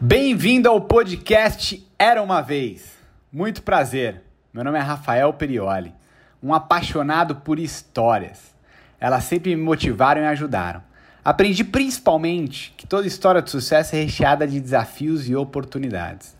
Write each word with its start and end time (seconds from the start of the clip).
Bem-vindo 0.00 0.68
ao 0.68 0.80
podcast 0.80 1.84
Era 1.98 2.22
uma 2.22 2.40
Vez. 2.40 2.92
Muito 3.32 3.64
prazer. 3.64 4.22
Meu 4.54 4.62
nome 4.62 4.78
é 4.78 4.80
Rafael 4.80 5.32
Perioli, 5.32 5.92
um 6.40 6.54
apaixonado 6.54 7.34
por 7.34 7.58
histórias. 7.58 8.54
Elas 9.00 9.24
sempre 9.24 9.56
me 9.56 9.60
motivaram 9.60 10.22
e 10.22 10.26
ajudaram. 10.26 10.84
Aprendi 11.24 11.64
principalmente 11.64 12.72
que 12.76 12.86
toda 12.86 13.08
história 13.08 13.42
de 13.42 13.50
sucesso 13.50 13.96
é 13.96 14.04
recheada 14.04 14.46
de 14.46 14.60
desafios 14.60 15.28
e 15.28 15.34
oportunidades. 15.34 16.36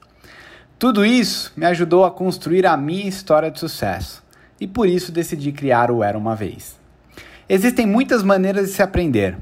Tudo 0.78 1.04
isso 1.04 1.52
me 1.56 1.66
ajudou 1.66 2.04
a 2.04 2.12
construir 2.12 2.64
a 2.64 2.76
minha 2.76 3.08
história 3.08 3.50
de 3.50 3.58
sucesso 3.58 4.22
e 4.60 4.68
por 4.68 4.88
isso 4.88 5.10
decidi 5.10 5.50
criar 5.50 5.90
o 5.90 6.04
Era 6.04 6.16
uma 6.16 6.36
Vez. 6.36 6.78
Existem 7.48 7.86
muitas 7.86 8.22
maneiras 8.22 8.68
de 8.68 8.74
se 8.74 8.82
aprender. 8.84 9.36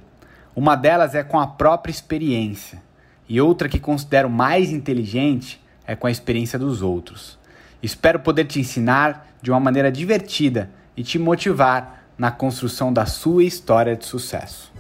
Uma 0.54 0.74
delas 0.74 1.14
é 1.14 1.22
com 1.22 1.38
a 1.38 1.46
própria 1.46 1.92
experiência 1.92 2.85
e 3.28 3.40
outra 3.40 3.68
que 3.68 3.80
considero 3.80 4.30
mais 4.30 4.70
inteligente 4.70 5.60
é 5.86 5.94
com 5.94 6.06
a 6.06 6.10
experiência 6.10 6.58
dos 6.58 6.82
outros. 6.82 7.38
Espero 7.82 8.20
poder 8.20 8.44
te 8.44 8.60
ensinar 8.60 9.28
de 9.42 9.50
uma 9.50 9.60
maneira 9.60 9.90
divertida 9.90 10.70
e 10.96 11.02
te 11.02 11.18
motivar 11.18 12.04
na 12.18 12.30
construção 12.30 12.92
da 12.92 13.06
sua 13.06 13.44
história 13.44 13.94
de 13.94 14.04
sucesso. 14.04 14.72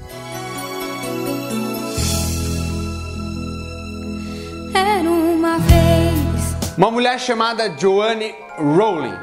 Era 4.74 5.10
uma 5.10 5.58
vez. 5.58 6.76
Uma 6.76 6.90
mulher 6.90 7.18
chamada 7.20 7.76
Joanne 7.78 8.34
Rowling, 8.58 9.14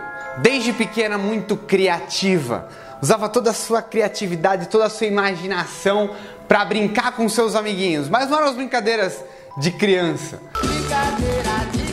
desde 0.42 0.74
pequena 0.74 1.18
muito 1.18 1.58
criativa, 1.58 2.68
usava 3.02 3.28
toda 3.28 3.50
a 3.50 3.54
sua 3.54 3.82
criatividade, 3.82 4.70
toda 4.70 4.86
a 4.86 4.90
sua 4.90 5.08
imaginação 5.08 6.12
para 6.48 6.66
brincar 6.66 7.14
com 7.14 7.28
seus 7.30 7.56
amiguinhos, 7.56 8.10
mas 8.10 8.30
não 8.30 8.38
eram 8.38 8.50
as 8.50 8.56
brincadeiras 8.56 9.24
de 9.58 9.72
criança. 9.72 10.42
Brincadeira 10.62 11.66
de 11.72 11.84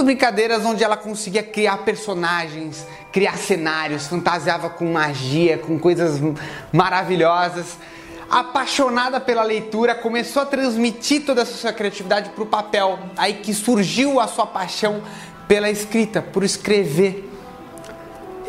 As 0.00 0.04
brincadeiras 0.04 0.64
onde 0.64 0.82
ela 0.82 0.96
conseguia 0.96 1.42
criar 1.42 1.76
personagens, 1.78 2.86
criar 3.12 3.36
cenários, 3.36 4.06
fantasiava 4.06 4.70
com 4.70 4.90
magia, 4.90 5.58
com 5.58 5.78
coisas 5.78 6.18
maravilhosas. 6.72 7.76
Apaixonada 8.30 9.20
pela 9.20 9.42
leitura, 9.42 9.94
começou 9.94 10.40
a 10.40 10.46
transmitir 10.46 11.26
toda 11.26 11.42
essa 11.42 11.52
sua 11.52 11.72
criatividade 11.74 12.30
para 12.30 12.42
o 12.42 12.46
papel. 12.46 12.98
Aí 13.14 13.34
que 13.34 13.52
surgiu 13.52 14.18
a 14.18 14.26
sua 14.26 14.46
paixão 14.46 15.02
pela 15.46 15.68
escrita, 15.68 16.22
por 16.22 16.44
escrever. 16.44 17.28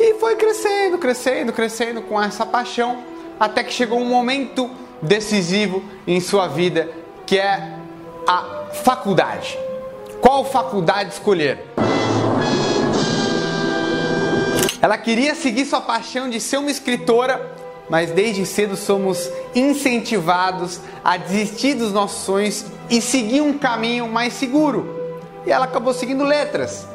E 0.04 0.14
foi 0.14 0.34
crescendo, 0.34 0.98
crescendo, 0.98 1.52
crescendo 1.52 2.02
com 2.02 2.20
essa 2.20 2.44
paixão, 2.44 3.04
até 3.38 3.62
que 3.62 3.72
chegou 3.72 4.00
um 4.00 4.08
momento 4.08 4.68
decisivo 5.00 5.80
em 6.04 6.18
sua 6.18 6.48
vida, 6.48 6.90
que 7.24 7.38
é 7.38 7.76
a 8.26 8.64
faculdade. 8.82 9.56
Qual 10.20 10.44
faculdade 10.44 11.12
escolher? 11.12 11.64
Ela 14.80 14.98
queria 14.98 15.36
seguir 15.36 15.66
sua 15.66 15.80
paixão 15.80 16.28
de 16.28 16.40
ser 16.40 16.56
uma 16.56 16.72
escritora, 16.72 17.54
mas 17.88 18.10
desde 18.10 18.44
cedo 18.44 18.74
somos 18.74 19.30
incentivados 19.54 20.80
a 21.04 21.16
desistir 21.16 21.74
dos 21.74 21.92
nossos 21.92 22.24
sonhos 22.24 22.64
e 22.90 23.00
seguir 23.00 23.40
um 23.40 23.56
caminho 23.56 24.08
mais 24.08 24.32
seguro. 24.32 25.14
E 25.46 25.52
ela 25.52 25.66
acabou 25.66 25.94
seguindo 25.94 26.24
letras. 26.24 26.88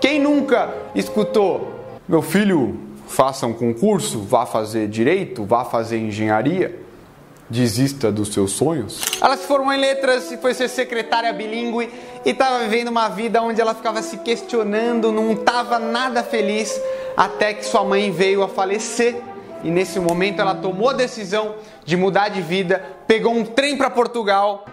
Quem 0.00 0.20
nunca 0.20 0.72
escutou 0.94 1.73
meu 2.06 2.20
filho, 2.20 2.78
faça 3.06 3.46
um 3.46 3.54
concurso, 3.54 4.20
vá 4.20 4.44
fazer 4.44 4.88
direito, 4.88 5.44
vá 5.44 5.64
fazer 5.64 5.98
engenharia, 5.98 6.78
desista 7.48 8.12
dos 8.12 8.28
seus 8.28 8.52
sonhos. 8.52 9.00
Ela 9.22 9.36
se 9.38 9.46
formou 9.46 9.72
em 9.72 9.80
letras 9.80 10.30
e 10.30 10.36
foi 10.36 10.52
ser 10.52 10.68
secretária 10.68 11.32
bilíngue 11.32 11.90
e 12.24 12.30
estava 12.30 12.58
vivendo 12.58 12.88
uma 12.88 13.08
vida 13.08 13.40
onde 13.40 13.58
ela 13.58 13.74
ficava 13.74 14.02
se 14.02 14.18
questionando, 14.18 15.10
não 15.10 15.32
estava 15.32 15.78
nada 15.78 16.22
feliz, 16.22 16.78
até 17.16 17.54
que 17.54 17.64
sua 17.64 17.84
mãe 17.84 18.10
veio 18.10 18.42
a 18.42 18.48
falecer. 18.48 19.16
E 19.62 19.70
nesse 19.70 19.98
momento 19.98 20.42
ela 20.42 20.54
tomou 20.54 20.90
a 20.90 20.92
decisão 20.92 21.54
de 21.86 21.96
mudar 21.96 22.28
de 22.28 22.42
vida, 22.42 22.84
pegou 23.06 23.34
um 23.34 23.46
trem 23.46 23.78
para 23.78 23.88
Portugal. 23.88 24.66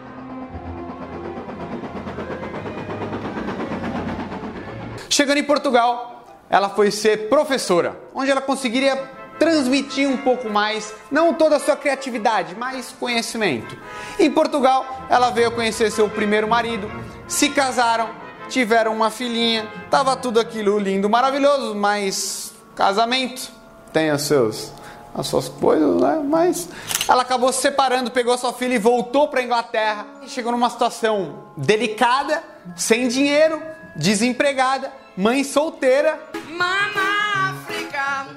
Chegando 5.10 5.38
em 5.38 5.44
Portugal, 5.44 6.11
ela 6.52 6.70
foi 6.70 6.92
ser 6.92 7.30
professora, 7.30 7.98
onde 8.14 8.30
ela 8.30 8.42
conseguiria 8.42 8.98
transmitir 9.40 10.08
um 10.08 10.18
pouco 10.18 10.50
mais, 10.50 10.94
não 11.10 11.34
toda 11.34 11.56
a 11.56 11.60
sua 11.60 11.76
criatividade, 11.76 12.56
mas 12.56 12.94
conhecimento. 13.00 13.76
Em 14.20 14.30
Portugal, 14.30 14.86
ela 15.10 15.32
veio 15.32 15.50
conhecer 15.52 15.90
seu 15.90 16.08
primeiro 16.10 16.48
marido, 16.48 16.92
se 17.28 17.50
casaram, 17.50 18.10
tiveram 18.50 18.94
uma 18.94 19.10
filhinha, 19.10 19.68
tava 19.90 20.16
tudo 20.16 20.40
aquilo 20.40 20.78
lindo, 20.78 21.10
maravilhoso, 21.10 21.74
mas 21.74 22.54
casamento 22.76 23.52
tem 23.92 24.12
os 24.12 24.22
seus 24.24 24.72
as 25.14 25.28
suas 25.28 25.50
coisas, 25.50 26.02
né? 26.02 26.22
Mas 26.24 26.70
ela 27.08 27.24
acabou 27.24 27.52
se 27.52 27.62
separando, 27.62 28.12
pegou 28.12 28.38
sua 28.38 28.54
filha 28.54 28.76
e 28.76 28.80
voltou 28.80 29.28
para 29.28 29.42
Inglaterra. 29.42 30.06
E 30.22 30.30
chegou 30.30 30.54
numa 30.54 30.70
situação 30.70 31.48
delicada, 31.58 32.42
sem 32.78 33.10
dinheiro, 33.10 33.62
desempregada, 33.94 34.90
mãe 35.18 35.44
solteira 35.44 36.31
Mama 36.52 37.50
África, 37.50 38.28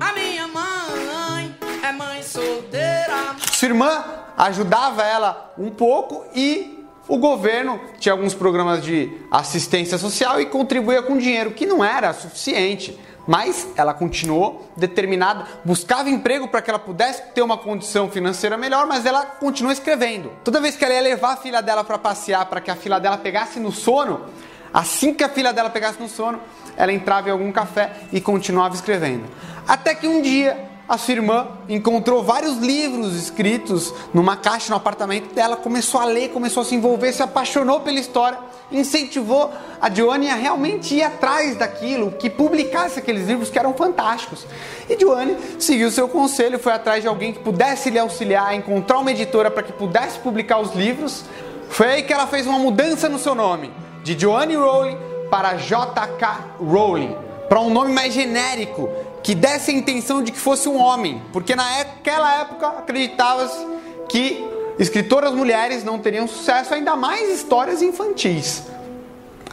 a 0.00 0.12
minha 0.14 0.48
mãe 0.48 1.54
é 1.82 1.92
mãe 1.92 2.22
solteira. 2.22 3.36
Sua 3.52 3.68
irmã 3.68 4.04
ajudava 4.38 5.02
ela 5.02 5.52
um 5.58 5.70
pouco 5.70 6.24
e 6.34 6.82
o 7.06 7.18
governo 7.18 7.78
tinha 7.98 8.12
alguns 8.12 8.34
programas 8.34 8.82
de 8.82 9.12
assistência 9.30 9.98
social 9.98 10.40
e 10.40 10.46
contribuía 10.46 11.02
com 11.02 11.18
dinheiro, 11.18 11.50
que 11.50 11.66
não 11.66 11.84
era 11.84 12.14
suficiente. 12.14 12.98
Mas 13.26 13.68
ela 13.76 13.94
continuou 13.94 14.68
determinada, 14.76 15.46
buscava 15.64 16.10
emprego 16.10 16.48
para 16.48 16.60
que 16.60 16.70
ela 16.70 16.78
pudesse 16.78 17.22
ter 17.34 17.42
uma 17.42 17.56
condição 17.56 18.10
financeira 18.10 18.56
melhor, 18.56 18.86
mas 18.86 19.06
ela 19.06 19.24
continuou 19.24 19.72
escrevendo. 19.72 20.32
Toda 20.42 20.60
vez 20.60 20.74
que 20.74 20.84
ela 20.84 20.94
ia 20.94 21.00
levar 21.00 21.34
a 21.34 21.36
filha 21.36 21.62
dela 21.62 21.84
para 21.84 21.98
passear, 21.98 22.44
para 22.46 22.60
que 22.60 22.70
a 22.70 22.74
filha 22.74 22.98
dela 22.98 23.16
pegasse 23.18 23.60
no 23.60 23.70
sono, 23.70 24.28
assim 24.72 25.14
que 25.14 25.24
a 25.24 25.28
filha 25.28 25.52
dela 25.52 25.70
pegasse 25.70 26.00
no 26.00 26.08
sono, 26.08 26.40
ela 26.76 26.92
entrava 26.92 27.28
em 27.28 27.32
algum 27.32 27.52
café 27.52 27.92
e 28.12 28.20
continuava 28.20 28.74
escrevendo. 28.74 29.24
Até 29.66 29.94
que 29.94 30.06
um 30.06 30.22
dia 30.22 30.72
a 30.88 30.98
sua 30.98 31.14
irmã 31.14 31.48
encontrou 31.68 32.22
vários 32.22 32.58
livros 32.58 33.14
escritos 33.14 33.94
numa 34.12 34.36
caixa 34.36 34.68
no 34.70 34.76
apartamento 34.76 35.32
dela, 35.32 35.56
começou 35.56 36.00
a 36.00 36.04
ler, 36.04 36.30
começou 36.30 36.62
a 36.62 36.66
se 36.66 36.74
envolver, 36.74 37.12
se 37.12 37.22
apaixonou 37.22 37.80
pela 37.80 37.98
história, 37.98 38.38
incentivou 38.70 39.50
a 39.80 39.88
Joanne 39.88 40.28
a 40.28 40.34
realmente 40.34 40.94
ir 40.94 41.02
atrás 41.02 41.56
daquilo, 41.56 42.12
que 42.12 42.28
publicasse 42.28 42.98
aqueles 42.98 43.26
livros 43.26 43.48
que 43.48 43.58
eram 43.58 43.72
fantásticos. 43.74 44.46
E 44.88 44.98
Joanne 45.00 45.36
seguiu 45.58 45.90
seu 45.90 46.08
conselho, 46.08 46.58
foi 46.58 46.72
atrás 46.72 47.00
de 47.00 47.08
alguém 47.08 47.32
que 47.32 47.38
pudesse 47.38 47.88
lhe 47.88 47.98
auxiliar, 47.98 48.54
encontrar 48.54 48.98
uma 48.98 49.12
editora 49.12 49.50
para 49.50 49.62
que 49.62 49.72
pudesse 49.72 50.18
publicar 50.18 50.58
os 50.58 50.74
livros. 50.74 51.24
Foi 51.70 51.86
aí 51.86 52.02
que 52.02 52.12
ela 52.12 52.26
fez 52.26 52.46
uma 52.46 52.58
mudança 52.58 53.08
no 53.08 53.18
seu 53.18 53.34
nome, 53.34 53.72
de 54.02 54.18
Joanne 54.18 54.56
Rowling 54.56 54.98
para 55.30 55.56
J.K. 55.56 56.56
Rowling, 56.60 57.16
para 57.48 57.60
um 57.60 57.70
nome 57.70 57.92
mais 57.92 58.12
genérico, 58.12 58.88
que 59.22 59.34
desse 59.34 59.70
a 59.70 59.74
intenção 59.74 60.22
de 60.22 60.32
que 60.32 60.38
fosse 60.38 60.68
um 60.68 60.78
homem, 60.78 61.22
porque 61.32 61.54
naquela 61.54 62.40
época 62.40 62.66
acreditava-se 62.68 63.66
que 64.08 64.44
escritoras 64.78 65.32
mulheres 65.32 65.84
não 65.84 65.98
teriam 65.98 66.26
sucesso, 66.26 66.74
ainda 66.74 66.96
mais 66.96 67.30
histórias 67.30 67.80
infantis. 67.80 68.64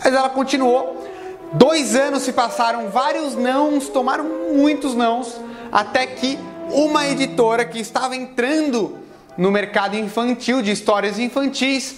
Mas 0.03 0.13
ela 0.13 0.29
continuou. 0.29 1.07
Dois 1.53 1.95
anos 1.95 2.23
se 2.23 2.33
passaram, 2.33 2.89
vários 2.89 3.35
nãos, 3.35 3.89
tomaram 3.89 4.25
muitos 4.53 4.93
nãos, 4.95 5.39
até 5.71 6.05
que 6.05 6.38
uma 6.71 7.07
editora 7.07 7.65
que 7.65 7.79
estava 7.79 8.15
entrando 8.15 8.97
no 9.38 9.49
mercado 9.51 9.95
infantil 9.95 10.61
de 10.61 10.71
histórias 10.71 11.17
infantis 11.17 11.95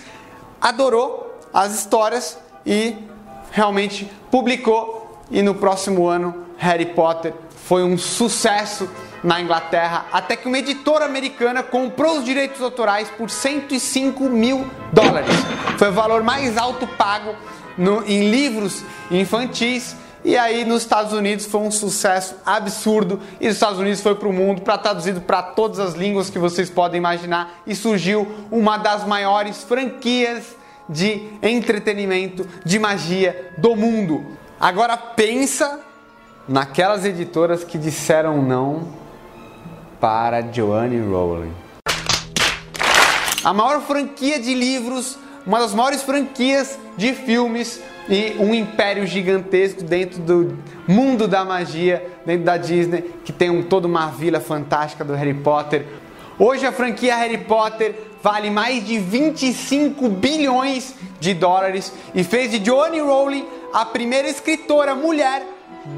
adorou 0.62 1.31
as 1.54 1.76
histórias 1.76 2.38
e 2.66 2.96
realmente 3.52 4.10
publicou 4.30 5.20
e 5.30 5.42
no 5.42 5.56
próximo 5.56 6.08
ano 6.08 6.46
Harry 6.58 6.88
Potter 6.88 7.34
foi 7.66 7.84
um 7.84 7.98
sucesso 7.98 8.90
na 9.24 9.40
Inglaterra, 9.40 10.06
até 10.12 10.36
que 10.36 10.48
uma 10.48 10.58
editora 10.58 11.06
americana 11.06 11.62
comprou 11.62 12.18
os 12.18 12.26
direitos 12.26 12.62
autorais 12.62 13.10
por 13.10 13.30
105 13.30 14.24
mil 14.26 14.66
dólares. 14.92 15.30
Foi 15.78 15.90
o 15.90 15.94
valor 15.94 16.24
mais 16.24 16.58
alto 16.58 16.88
pago 16.88 17.36
no, 17.78 18.04
em 18.06 18.30
livros 18.30 18.84
infantis. 19.10 19.96
E 20.24 20.38
aí 20.38 20.66
nos 20.66 20.84
Estados 20.84 21.14
Unidos 21.14 21.48
foi 21.48 21.62
um 21.62 21.72
sucesso 21.72 22.36
absurdo 22.46 23.20
e 23.40 23.48
nos 23.48 23.56
Estados 23.56 23.80
Unidos 23.80 24.02
foi 24.02 24.14
para 24.14 24.28
o 24.28 24.34
mundo, 24.34 24.62
para 24.62 24.78
traduzido 24.78 25.20
para 25.20 25.42
todas 25.42 25.80
as 25.80 25.96
línguas 25.96 26.30
que 26.30 26.38
vocês 26.38 26.70
podem 26.70 27.00
imaginar 27.00 27.62
e 27.66 27.76
surgiu 27.76 28.28
uma 28.52 28.78
das 28.78 29.04
maiores 29.04 29.64
franquias 29.64 30.44
de 30.92 31.24
entretenimento, 31.42 32.46
de 32.66 32.78
magia 32.78 33.52
do 33.58 33.76
mundo. 33.76 34.26
Agora 34.60 34.96
pensa 34.98 35.80
naquelas 36.48 37.06
editoras 37.06 37.64
que 37.64 37.78
disseram 37.78 38.42
não 38.42 38.90
para 40.00 40.42
Joanne 40.52 41.00
Rowling. 41.00 41.54
a 43.44 43.54
maior 43.54 43.82
franquia 43.82 44.40
de 44.40 44.54
livros, 44.54 45.18
uma 45.46 45.60
das 45.60 45.74
maiores 45.74 46.04
franquias 46.04 46.78
de 46.98 47.14
filmes 47.14 47.82
e 48.10 48.36
um 48.40 48.54
império 48.54 49.08
gigantesco 49.08 49.84
dentro 49.84 50.22
do 50.22 50.58
mundo 50.88 51.28
da 51.28 51.46
magia, 51.46 52.06
dentro 52.26 52.46
da 52.46 52.58
Disney, 52.58 53.02
que 53.24 53.32
tem 53.32 53.50
um, 53.50 53.64
toda 53.64 53.88
uma 53.88 54.08
vila 54.08 54.40
fantástica 54.40 55.04
do 55.04 55.14
Harry 55.14 55.34
Potter. 55.34 55.86
Hoje 56.38 56.66
a 56.66 56.72
franquia 56.72 57.16
Harry 57.16 57.38
Potter 57.38 57.96
vale 58.22 58.50
mais 58.50 58.86
de 58.86 59.00
25 59.00 60.10
bilhões 60.10 60.96
de 61.20 61.34
dólares 61.34 61.92
e 62.14 62.24
fez 62.24 62.52
de 62.52 62.64
Joanne 62.64 63.00
Rowling 63.00 63.46
a 63.74 63.86
primeira 63.86 64.30
escritora 64.30 64.94
mulher 64.96 65.46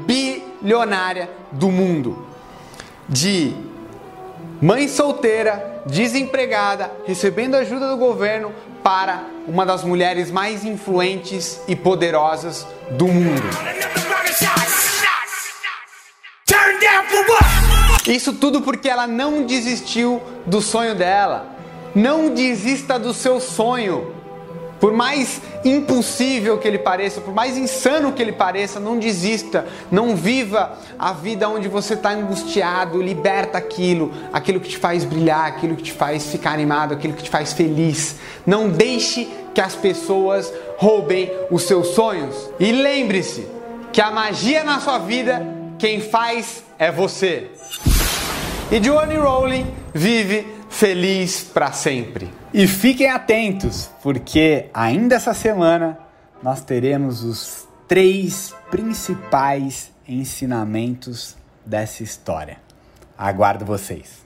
bilionária 0.06 1.30
do 1.52 1.70
mundo. 1.70 2.26
De 3.08 3.54
mãe 4.60 4.88
solteira, 4.88 5.82
desempregada, 5.86 6.90
recebendo 7.06 7.54
ajuda 7.54 7.88
do 7.88 7.96
governo 7.96 8.52
para 8.82 9.24
uma 9.46 9.66
das 9.66 9.82
mulheres 9.84 10.30
mais 10.30 10.64
influentes 10.64 11.60
e 11.68 11.76
poderosas 11.76 12.66
do 12.92 13.06
mundo. 13.08 13.42
Isso 18.06 18.34
tudo 18.34 18.60
porque 18.60 18.88
ela 18.88 19.06
não 19.06 19.44
desistiu 19.44 20.22
do 20.44 20.60
sonho 20.60 20.94
dela. 20.94 21.53
Não 21.94 22.34
desista 22.34 22.98
do 22.98 23.14
seu 23.14 23.40
sonho. 23.40 24.12
Por 24.80 24.92
mais 24.92 25.40
impossível 25.64 26.58
que 26.58 26.68
ele 26.68 26.78
pareça, 26.78 27.20
por 27.20 27.32
mais 27.32 27.56
insano 27.56 28.12
que 28.12 28.20
ele 28.20 28.32
pareça, 28.32 28.78
não 28.78 28.98
desista. 28.98 29.66
Não 29.90 30.14
viva 30.14 30.76
a 30.98 31.12
vida 31.12 31.48
onde 31.48 31.68
você 31.68 31.94
está 31.94 32.10
angustiado. 32.10 33.00
Liberta 33.00 33.56
aquilo, 33.56 34.12
aquilo 34.32 34.60
que 34.60 34.68
te 34.68 34.76
faz 34.76 35.04
brilhar, 35.04 35.46
aquilo 35.46 35.76
que 35.76 35.84
te 35.84 35.92
faz 35.92 36.26
ficar 36.26 36.52
animado, 36.52 36.92
aquilo 36.92 37.14
que 37.14 37.22
te 37.22 37.30
faz 37.30 37.52
feliz. 37.52 38.16
Não 38.44 38.68
deixe 38.68 39.26
que 39.54 39.60
as 39.60 39.74
pessoas 39.74 40.52
roubem 40.76 41.32
os 41.50 41.62
seus 41.62 41.88
sonhos. 41.88 42.50
E 42.58 42.72
lembre-se 42.72 43.46
que 43.92 44.00
a 44.00 44.10
magia 44.10 44.64
na 44.64 44.80
sua 44.80 44.98
vida, 44.98 45.46
quem 45.78 46.00
faz 46.00 46.64
é 46.78 46.90
você. 46.90 47.50
E 48.70 48.80
Johnny 48.80 49.16
Rowling 49.16 49.66
vive 49.94 50.53
feliz 50.74 51.42
para 51.42 51.72
sempre. 51.72 52.30
E 52.52 52.66
fiquem 52.66 53.08
atentos, 53.08 53.88
porque 54.02 54.66
ainda 54.74 55.14
essa 55.14 55.32
semana 55.32 55.98
nós 56.42 56.62
teremos 56.62 57.22
os 57.22 57.68
três 57.86 58.54
principais 58.70 59.90
ensinamentos 60.06 61.36
dessa 61.64 62.02
história. 62.02 62.58
Aguardo 63.16 63.64
vocês. 63.64 64.23